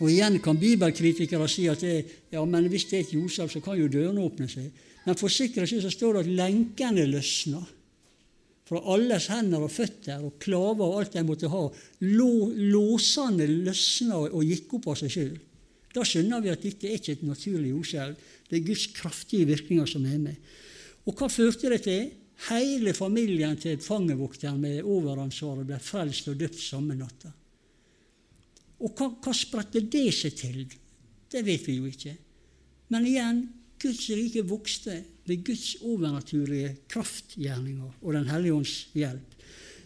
[0.00, 1.98] Og igjen kan bibelkritikere si at det,
[2.32, 4.72] ja, men hvis det er et jordskjelv, så kan jo dørene åpne seg.
[5.06, 7.70] Men for sikkerhets skyld står det at lenkene løsner
[8.72, 11.62] fra alles hender og føtter og klaver og alt de måtte ha.
[12.00, 15.34] Låsene løsna og gikk opp av seg sjøl.
[15.92, 18.16] Da skjønner vi at dette er ikke et naturlig jordskjelv.
[18.48, 20.52] Det er Guds kraftige virkninger som er med.
[21.06, 22.10] Og hva førte det til?
[22.48, 27.30] Hele familien til fangevokteren med overansvaret ble frelst og døpt samme natta.
[28.82, 30.62] Og hva, hva spredte det seg til?
[31.30, 32.16] Det vet vi jo ikke.
[32.90, 33.44] Men igjen,
[33.82, 34.96] Guds rike vokste
[35.28, 39.38] ved Guds overnaturlige kraftgjerninger og Den hellige ånds hjelp.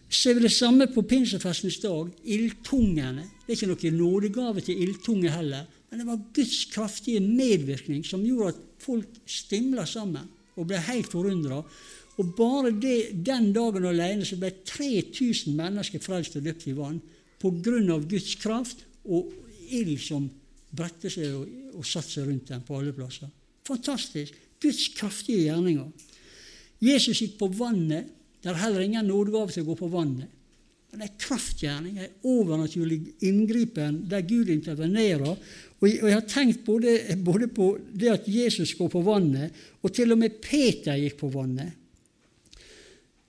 [0.09, 2.11] Ser vi det samme på pinsefestens dag?
[2.25, 3.25] Ildtungene.
[3.45, 5.67] Det er ikke noen nådegave til ildtunge heller.
[5.91, 11.13] Men det var Guds kraftige medvirkning som gjorde at folk stimla sammen og ble helt
[11.13, 11.61] forundra.
[12.17, 17.01] Og bare det, den dagen alene så ble 3000 mennesker frelst og døpt i vann
[17.47, 19.29] av Guds kraft og
[19.71, 20.25] ild som
[20.77, 21.47] bredte seg og,
[21.77, 23.29] og satte seg rundt dem på alle plasser.
[23.67, 24.35] Fantastisk.
[24.63, 25.91] Guds kraftige gjerninger.
[26.83, 28.09] Jesus gikk på vannet.
[28.43, 30.33] Det er heller ingen nådegave til å gå på vannet.
[30.97, 35.35] Men er kraftgjerning, en overnaturlig inngripen der Gud intervenerer
[35.77, 39.53] og jeg, og jeg har tenkt både, både, på det at Jesus går på vannet,
[39.85, 41.75] og til og med Peter gikk på vannet.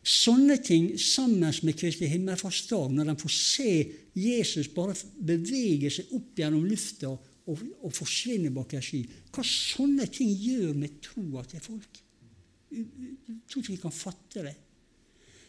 [0.08, 3.72] Sånne ting sammen med Kristi himmelfartsdag, når de får se
[4.16, 9.02] Jesus bare bevege seg opp gjennom lufta og, og forsvinne bak ei sky
[9.36, 12.00] Hva sånne ting gjør med troa til folk.
[12.72, 12.88] Jeg
[13.52, 14.56] tror ikke vi kan fatte det.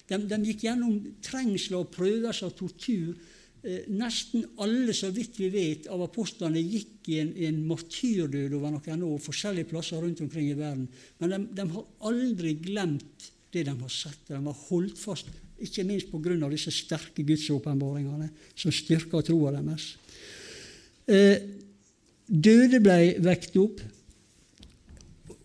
[0.08, 3.18] De, de gikk gjennom trengsler og prøvelser og tortur
[3.66, 8.76] Eh, nesten alle, så vidt vi vet, av apostlene gikk i en, en martyrdød over
[8.76, 10.86] noen år forskjellige plasser rundt omkring i verden.
[11.18, 14.20] Men de, de, har aldri glemt det de har sett.
[14.30, 16.38] De har holdt fast, ikke minst pga.
[16.52, 19.90] disse sterke gudsåpenbaringene som styrker troa deres.
[21.10, 21.42] Eh,
[22.28, 23.82] døde ble vekt opp.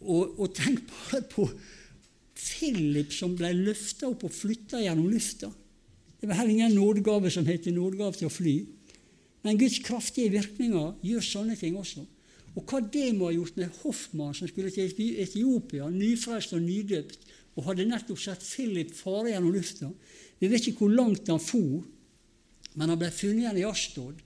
[0.04, 1.48] Og, og tenk bare på
[2.64, 5.50] Philip som ble løfta opp og flytta gjennom lufta.
[6.20, 8.56] Det var heller ingen nådegave som heter nådegave til å fly.
[9.44, 12.06] Men Guds kraftige virkninger gjør sånne ting også.
[12.54, 17.26] Og hva det må ha gjort med Hoffmann, som skulle til Etiopia, nyfrelst og nydøpt,
[17.58, 19.90] og hadde nettopp sett Philip fare gjennom lufta
[20.40, 21.84] Vi vet ikke hvor langt han for,
[22.74, 24.24] men han ble funnet igjen i Astod.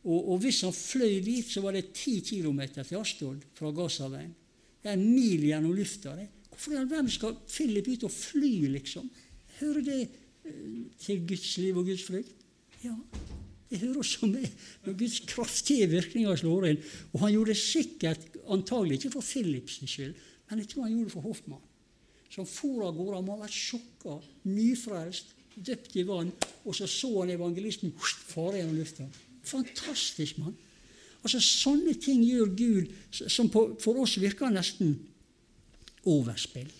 [0.00, 4.32] Og, og, hvis han fløy dit, så var det ti kilometer til Astod fra Gazaveien.
[4.80, 6.16] Det er en mil gjennom lufta.
[6.16, 6.28] Det.
[6.60, 9.06] Hvorfor i skal Philip ut og fly, liksom?
[9.60, 10.00] Hører det
[11.00, 12.34] til Guds liv og Guds frykt?
[12.84, 12.92] Ja,
[13.70, 14.44] det hører også med
[14.84, 16.84] når Guds kraftige virkninger slår inn.
[17.14, 20.14] Og han gjorde det sikkert, antagelig ikke for Philips skyld,
[20.50, 21.66] men jeg tror han gjorde det for Hoffmann.
[22.30, 23.16] Som for av gårde.
[23.16, 26.32] Han må ha vært sjokka, nyfrelst, døpt i vann,
[26.64, 29.08] og så så han evangelisten fare gjennom lufta.
[29.48, 30.56] Fantastisk mann.
[31.24, 34.98] Altså Sånne ting gjør Gud som på, for oss virker nesten
[36.08, 36.70] overspill.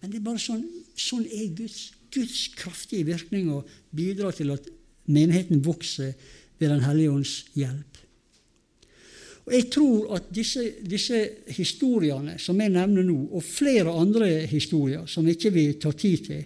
[0.00, 0.64] Men det er bare sånn,
[0.98, 1.92] sånn er Guds.
[2.14, 4.68] Guds kraftige virkninger bidrar til at
[5.10, 6.12] menigheten vokser
[6.60, 7.98] ved Den hellige ånds hjelp.
[9.44, 11.18] Og Jeg tror at disse, disse,
[11.52, 16.44] historiene som jeg nevner nå, og flere andre historier som ikke vi tar tid til,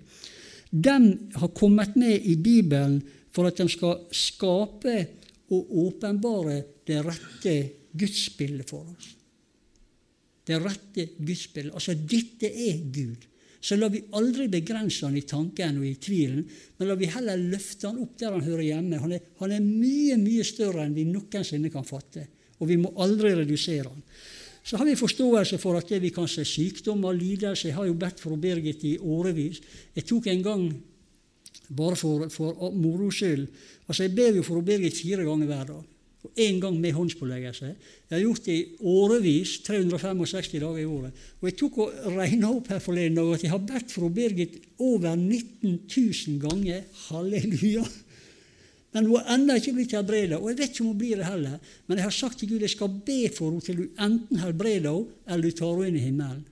[0.71, 0.97] de
[1.39, 2.99] har kommet med i Bibelen
[3.33, 4.97] for at de skal skape
[5.55, 7.55] og åpenbare det rette
[7.93, 9.15] gudsbildet for oss.
[10.49, 11.75] Det rette gudsbildet.
[11.77, 13.27] Altså, dette er Gud.
[13.61, 16.45] Så lar vi aldri begrense han i tanken og i tvilen,
[16.79, 19.01] men lar vi heller løfte han opp der han hører hjemme.
[19.03, 22.93] Han er, han er mye, mye større enn vi noensinne kan fatte og vi må
[23.03, 24.03] aldri redusere han.
[24.69, 27.87] Så har vi forståelse for at det vi kan se sykdom og lidelse Jeg har
[27.87, 29.63] jo bedt for Birgit i årevis.
[29.95, 30.65] Jeg tok en gang,
[31.69, 33.47] bare for, for moro skyld
[33.89, 35.87] altså Jeg ber jo for Birgit fire ganger hver dag.
[36.27, 37.69] Og én gang med håndspåleggelse.
[38.11, 41.23] Jeg har gjort det i årevis, 365 dager i året.
[41.41, 44.59] Og jeg tok og regna opp her forleden dag at jeg har bedt for Birgit
[44.83, 46.83] over 19 000 ganger.
[47.07, 47.87] Halleluja!
[48.93, 51.27] Men hun har ennå ikke blitt helbreda, og jeg vet ikke om hun blir det
[51.29, 51.59] heller.
[51.87, 54.95] Men jeg har sagt til Gud jeg skal be for henne til du enten helbreder
[54.95, 56.47] henne, eller du tar henne inn i himmelen.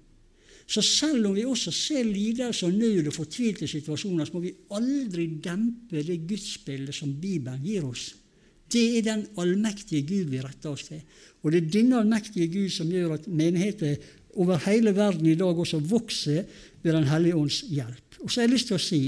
[0.66, 4.54] Så selv om vi også ser lidelse og nød og fortvilte situasjoner, så må vi
[4.74, 8.08] aldri dempe det gudsbildet som Bibelen gir oss.
[8.72, 11.02] Det er den allmektige Gud vi retter oss til.
[11.42, 13.96] Og det er denne allmektige Gud som gjør at menigheter
[14.36, 16.42] over hele verden i dag også vokser
[16.82, 18.18] ved Den hellige ånds hjelp.
[18.20, 19.02] Og så har jeg lyst til å si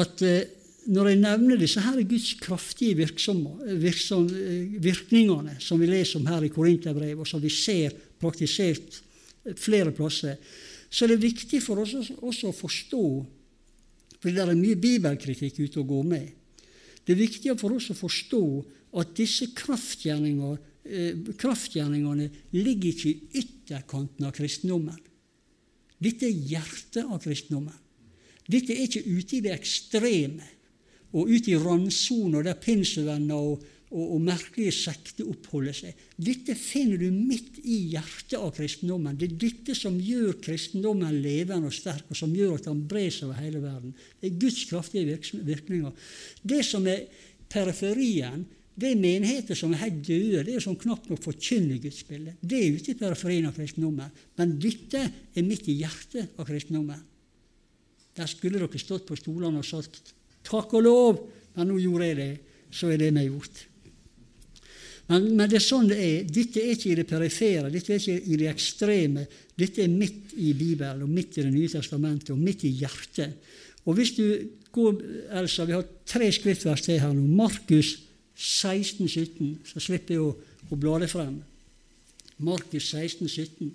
[0.00, 0.44] at eh,
[0.92, 3.44] når jeg nevner disse her Guds kraftige virksom,
[4.82, 8.98] virkningene som vi leser om her i Korinterbrevet, og som vi ser praktisert
[9.58, 10.38] flere plasser,
[10.90, 13.04] så er det viktig for oss også å forstå
[14.22, 16.26] For det er mye bibelkritikk ute og går med.
[17.02, 18.42] Det er viktig for oss å forstå
[19.00, 24.98] at disse kraftgjerningene, eh, kraftgjerningene ligger ikke i ytterkanten av kristendommen.
[26.02, 27.78] Dette er hjertet av kristendommen.
[28.48, 30.48] Dette er ikke ute i det ekstreme
[31.12, 35.98] og ute i randsona der pinsevenner og, og, og, merkelige sekter oppholder seg.
[36.16, 39.18] Dette finner du midt i hjertet av kristendommen.
[39.18, 43.12] Det er dette som gjør kristendommen levende og sterk, og som gjør at den brer
[43.12, 43.92] seg over hele verden.
[44.20, 46.10] Det er Guds kraftige virkninger.
[46.42, 47.04] Det som er
[47.52, 50.44] periferien, det er menigheter som er helt døde.
[50.46, 52.40] Det er som knapt nok forkynner gudsbildet.
[52.40, 54.14] Det er ute i periferien av kristendommen.
[54.40, 57.02] Men dette er midt i hjertet av kristendommen.
[58.16, 61.20] Der skulle dere stått på stolene og sagt Takk og lov!
[61.54, 62.32] Men nå gjorde jeg det,
[62.72, 63.66] så er det meg gjort.
[65.10, 66.28] Men, men, det er sånn det er.
[66.30, 69.26] Dette er ikke i det perifere, dette er ikke i det ekstreme.
[69.58, 73.34] Dette er midt i Bibelen, og midt i Det nye testamentet, og midt i hjertet.
[73.84, 74.24] Og hvis du
[74.72, 75.02] går,
[75.40, 77.26] Elsa, Vi har tre skriftvers til her nå.
[77.26, 77.98] Markus
[78.36, 79.58] 16, 17.
[79.66, 80.32] Så slipper jeg å,
[80.70, 81.42] å bla det frem.
[82.38, 83.72] Markus 16, 17.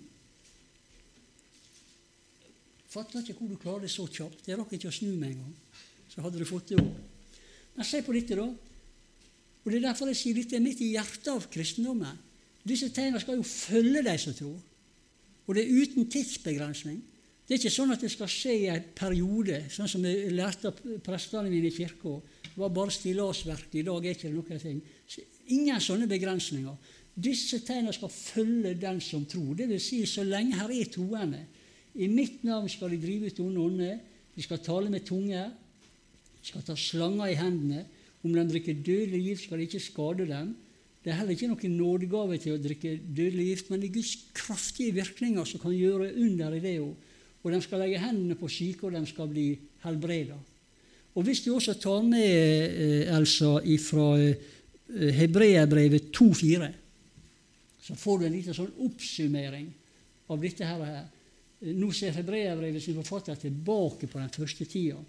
[2.87, 4.47] Fatter ikke hvor du klarer det så kjapt.
[4.47, 5.53] Jeg rakk ikke å snu meg engang
[6.17, 6.95] så hadde du fått det opp.
[7.77, 8.47] Men se på dette, da.
[9.67, 12.15] Og Det er derfor jeg sier dette er midt i hjertet av kristendommen.
[12.63, 14.55] Disse tegnene skal jo følge de som tror.
[15.43, 17.01] Og det er uten tidsbegrensning.
[17.43, 20.71] Det er ikke sånn at det skal skje i en periode, sånn som jeg lærte
[20.71, 22.15] av prestene mine i kirka.
[22.47, 23.75] Det var bare stillasverk.
[23.75, 24.81] I dag er ikke det noen ting.
[25.55, 26.95] Ingen sånne begrensninger.
[27.27, 29.53] Disse tegnene skal følge den som tror.
[29.59, 31.43] Det vil si, så lenge her er troende.
[31.99, 34.03] I mitt navn skal de drive ut onde ånder.
[34.35, 35.51] De skal tale med tunger
[36.47, 37.85] skal ta slanger i hendene.
[38.23, 40.55] Om de drikker dødelig gift, skal det ikke skade dem.
[41.03, 44.15] Det er heller ikke noen nådegave til å drikke dødelig gift, men det er Guds
[44.35, 46.95] kraftige virkninger som kan gjøre under i det òg.
[47.43, 49.47] Og de skal legge hendene på syke, og de skal bli
[49.85, 50.35] helbreda.
[51.15, 54.09] Og hvis du også tar med, eh, Elsa, fra
[54.87, 56.73] Hebreabrevet 2,4,
[57.81, 59.67] så får du en liten sånn oppsummering
[60.29, 61.05] av dette her.
[61.61, 64.99] Nå ser Hebreabrevet sin forfatter tilbake på den første tida.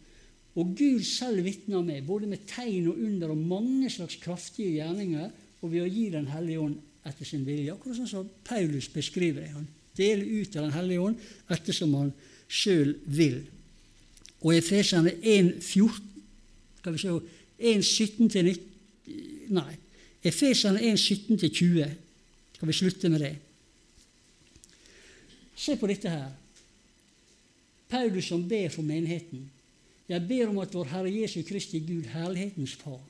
[0.59, 5.31] Og Gud selv vitner med, både med tegn og under og mange slags kraftige gjerninger,
[5.63, 7.73] og ved å gi Den hellige ånd etter sin vilje.
[7.73, 9.53] Akkurat sånn som Paulus beskriver det.
[9.55, 12.13] Han deler ut av Den hellige ånd ettersom han
[12.49, 13.41] sjøl vil.
[14.43, 16.05] Og Efeserne 1,14
[16.79, 17.15] Skal vi se
[17.59, 18.69] 1,17 til 19
[19.49, 19.73] Nei.
[20.23, 21.87] Efeserne 1,17 til 20.
[22.55, 23.35] Skal vi slutte med det?
[25.57, 26.29] Se på dette her.
[27.89, 29.47] Paulus som ber for menigheten.
[30.09, 33.03] Jeg ber om at vår Herre Jesu Kristi Gud, herlighetens Far,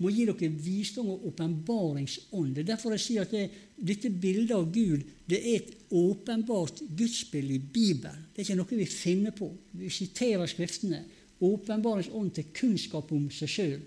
[0.00, 2.54] må gi dere visdom og åpenbaringsånd.
[2.56, 6.80] Det er derfor jeg sier at det, dette bildet av Gud det er et åpenbart
[6.96, 8.24] gudsbilde i Bibelen.
[8.32, 9.50] Det er ikke noe vi finner på.
[9.76, 11.04] Vi siterer Skriftene.
[11.40, 13.78] åpenbaringsånd til kunnskap om seg sjøl.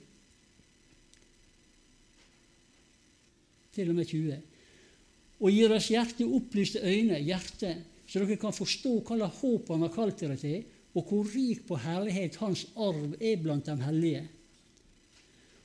[3.73, 4.39] Til og med 20.
[5.39, 7.75] Og gir deres hjerte opplyste øyne, hjerte,
[8.07, 10.63] så dere kan forstå hva slags håp han har kalt dere til,
[10.93, 14.23] og hvor rik på herlighet hans arv er blant de hellige.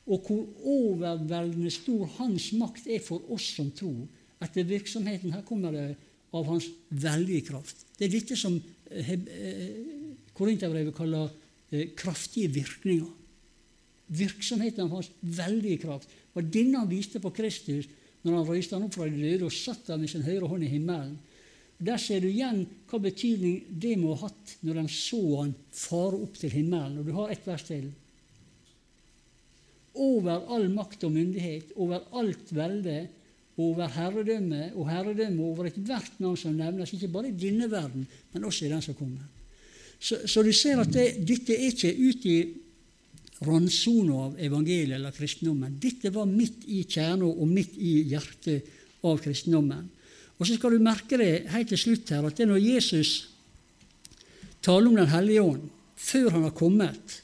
[0.09, 4.07] Og hvor overveldende stor hans makt er for oss som tror.
[4.41, 5.89] Etter virksomheten her kommer det
[6.33, 7.85] av hans veldige kraft.
[7.99, 9.69] Det er dette som eh, eh,
[10.37, 11.29] Korinterbrevet kaller
[11.73, 13.09] eh, kraftige virkninger.
[14.09, 17.89] Virksomheten av hans veldige kraft var denne han viste på Kristus
[18.25, 20.65] når han røyste han opp fra de døde og satt der med sin høyre hånd
[20.65, 21.19] i himmelen.
[21.79, 26.19] Der ser du igjen hva betydning det må ha hatt når de så han fare
[26.19, 26.99] opp til himmelen.
[26.99, 27.87] Og du har ett vers til.
[29.99, 32.99] Over all makt og myndighet, over alt velde,
[33.59, 38.47] over herredømme og herredømme over ethvert navn som nevnes, ikke bare i denne verden, men
[38.47, 39.27] også i den som kommer.
[39.99, 42.39] Så, så du ser at det, dette er ikke ute i
[43.43, 45.79] randsona av evangeliet eller kristendommen.
[45.83, 48.71] Dette var midt i kjerna og midt i hjertet
[49.07, 49.89] av kristendommen.
[50.39, 53.13] Og så skal du merke det helt til slutt her, at det er når Jesus
[54.63, 57.23] taler om Den hellige ånd, før han har kommet,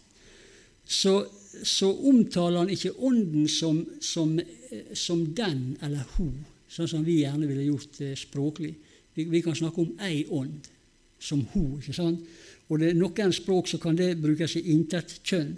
[0.87, 1.25] så,
[1.63, 4.39] så omtaler han ikke Ånden som, som,
[4.95, 8.75] som, den eller hun, sånn som vi gjerne ville gjort eh, språklig.
[9.15, 10.67] Vi, vi, kan snakke om ei ånd
[11.23, 11.79] som hun.
[11.79, 12.25] ikke sant?
[12.69, 15.55] Og det er noen språk så kan det brukes i intet kjønn.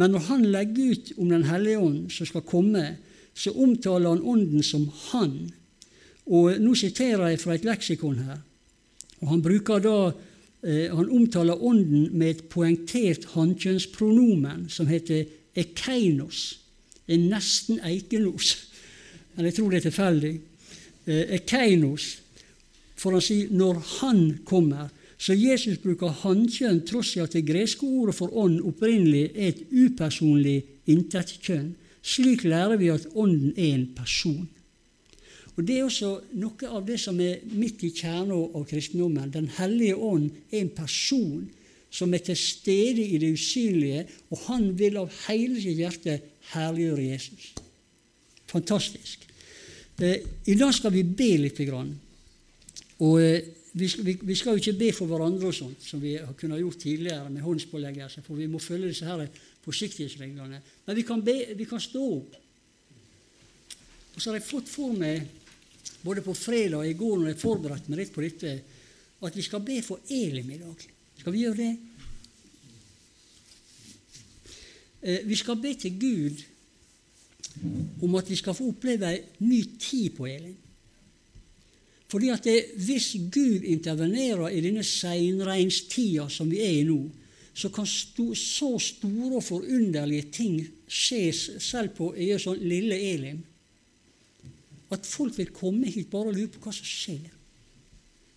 [0.00, 2.96] Men når han legger ut om Den hellige ånd som skal komme,
[3.34, 5.52] så omtaler han Ånden som Han.
[6.26, 8.38] Og Nå siterer jeg fra et leksikon her.
[9.20, 10.12] og Han bruker da,
[10.62, 16.58] eh, han omtaler Ånden med et poengtert hannkjønnspronomen som heter ekeinos.
[17.08, 18.68] En nesten eikenos.
[19.36, 20.40] Men jeg tror det er tilfeldig.
[21.06, 22.18] Eh, ekeinos.
[22.96, 24.90] For han sier 'når Han kommer'.
[25.18, 29.62] Så Jesus bruker hannkjønn tross i at det greske ordet for ånd opprinnelig er et
[29.72, 31.74] upersonlig intetkjønn.
[32.02, 34.48] Slik lærer vi at Ånden er en person.
[35.56, 39.30] Og Det er også noe av det som er midt i kjernen av kristendommen.
[39.30, 41.44] Den hellige ånd er en person
[41.94, 46.16] som er til stede i det usynlige, og han vil av hele sitt hjerte
[46.50, 47.52] herliggjøre Jesus.
[48.50, 49.28] Fantastisk.
[50.02, 51.60] Eh, I dag skal vi be litt.
[52.98, 56.62] Og eh, vi skal, jo ikke be for hverandre, og sånt, som vi har kunnet
[56.64, 59.26] gjort tidligere med håndspåleggelse, for vi må følge disse her
[59.62, 60.60] forsiktighetsreglene.
[60.86, 62.36] Men vi kan, be, vi kan stå opp.
[64.14, 65.43] Og så har jeg fått for meg
[66.04, 68.54] både på fredag og i går når jeg forberedte meg litt på dette,
[69.24, 70.82] at vi skal be for Elim i dag.
[71.20, 71.70] Skal vi gjøre det?
[75.00, 76.42] Eh, vi skal be til Gud
[78.02, 80.56] om at vi skal få oppleve ei ny tid på Elim.
[82.10, 87.00] Fordi at det, Hvis Gud intervenerer i denne seinreinstida som vi er i nå,
[87.54, 93.42] så kan sto, så store og forunderlige ting skje selv på sånn lille Elim
[94.92, 97.30] at folk vil komme hit bare og lure på hva som skjer.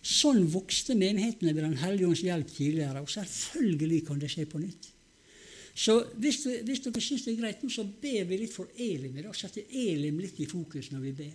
[0.08, 4.62] Sånn vokste menighetene ved Den hellige ånds hjelp tidligere, og selvfølgelig kan det skje på
[4.62, 4.92] nytt.
[5.78, 9.22] Så hvis, hvis dere syns det er greit, så ber vi litt for Elim i
[9.22, 9.34] dag.
[9.36, 11.34] Setter Elim litt i fokus når vi ber.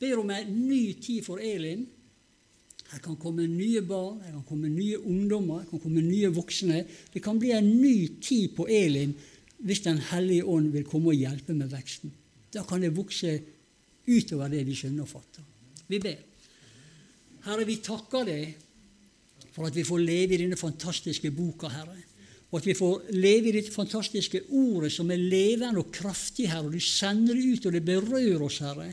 [0.00, 1.84] Ber om en ny tid for Elim.
[2.90, 6.82] Her kan komme nye barn, her kan komme nye ungdommer, her kan komme nye voksne.
[7.12, 9.14] Det kan bli en ny tid på Elim
[9.60, 12.10] hvis Den hellige ånd vil komme og hjelpe med veksten.
[12.50, 13.34] Da kan det vokse
[14.06, 15.46] utover det vi skjønner og fatter.
[15.90, 16.18] Vi ber.
[17.46, 21.98] Herre, vi takker deg for at vi får leve i denne fantastiske boka, Herre.
[22.50, 26.66] Og at vi får leve i dette fantastiske ordet som er levende og kraftig, Herre.
[26.66, 28.90] Og du sender det ut, og det berører oss, Herre.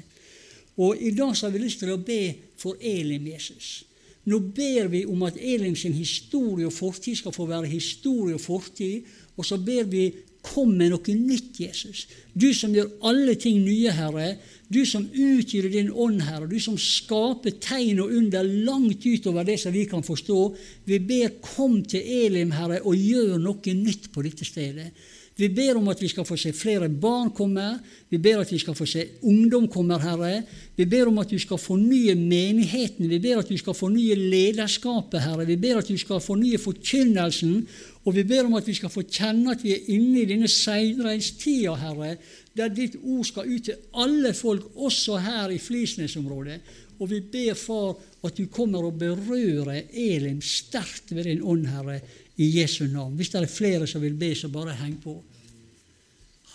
[0.77, 2.21] Og i dag så har vi lyst til å be
[2.57, 3.87] for Elim Jesus.
[4.27, 8.43] Nå ber vi om at Elim sin historie og fortid skal få være historie og
[8.43, 9.07] fortid.
[9.37, 10.09] Og så ber vi
[10.47, 12.05] kom med noe nytt, Jesus.
[12.33, 14.35] Du som gjør alle ting nye, Herre.
[14.67, 19.59] Du som utgyter din ånd, Herre, du som skaper tegn og under langt utover det
[19.61, 20.41] som vi kan forstå.
[20.89, 24.91] Vi ber, kom til Elim, Herre, og gjør noe nytt på dette stedet.
[25.37, 27.65] Vi ber om at vi skal få se flere barn komme.
[28.09, 30.41] Vi ber at vi skal få se ungdom komme, Herre.
[30.75, 33.05] Vi ber om at du skal fornye menigheten.
[33.05, 35.45] Vi ber at du skal fornye lederskapet, Herre.
[35.45, 37.67] Vi ber at du skal fornye forkynnelsen.
[38.07, 40.47] Og vi ber om at vi skal få kjenne at vi er inne i denne
[40.47, 42.13] seilreistida, Herre,
[42.55, 46.61] der ditt ord skal ut til alle folk, også her i Flisnes-området.
[46.97, 51.99] Og vi ber, Far, at du kommer og berører Elim sterkt ved din ånd, Herre,
[52.37, 53.15] i Jesu navn.
[53.19, 55.19] Hvis det er flere som vil be, så bare heng på.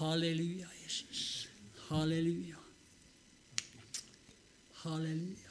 [0.00, 1.48] Halleluja, Jesus.
[1.90, 2.58] Halleluja.
[4.82, 5.41] Halleluja.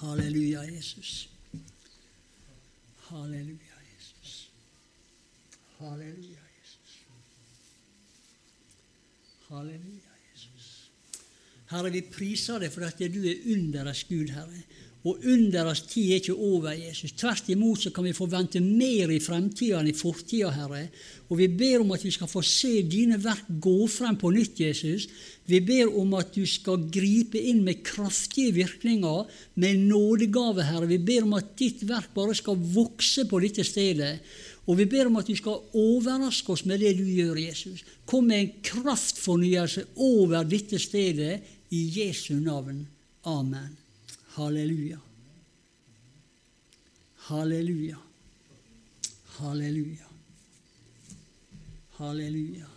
[0.00, 1.28] Halleluja, Jesus.
[3.08, 4.50] Halleluja, Jesus.
[5.78, 6.96] Halleluja, Jesus.
[9.48, 10.90] Halleluja, Jesus.
[11.70, 14.62] Herre, vi priser deg for at du er underets Gud, Herre.
[15.04, 17.12] Og underets tid er ikke over, Jesus.
[17.12, 20.86] Tvert imot så kan vi forvente mer i fremtida enn i fortida, Herre.
[21.28, 24.62] Og vi ber om at vi skal få se dine verk gå frem på nytt,
[24.64, 25.04] Jesus.
[25.44, 29.28] Vi ber om at du skal gripe inn med kraftige virkninger,
[29.60, 30.88] med nådegave, Herre.
[30.88, 34.16] Vi ber om at ditt verk bare skal vokse på dette stedet.
[34.64, 37.84] Og vi ber om at du skal overraske oss med det du gjør, Jesus.
[38.08, 42.86] Kom med en kraftfornyelse over dette stedet i Jesu navn.
[43.28, 43.83] Amen.
[44.36, 44.98] Halleluja.
[47.16, 47.98] Halleluja.
[49.38, 50.06] Halleluja.
[51.98, 52.73] Halleluja.